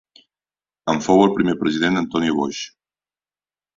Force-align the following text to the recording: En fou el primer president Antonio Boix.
En 0.93 1.01
fou 1.07 1.21
el 1.25 1.35
primer 1.35 1.55
president 1.65 1.99
Antonio 2.01 2.39
Boix. 2.39 2.63